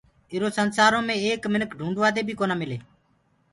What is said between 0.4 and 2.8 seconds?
سنسآرو مي ايسآ مِنک ڍوٚنٚڊوادي بيٚ ڪونآ ملي۔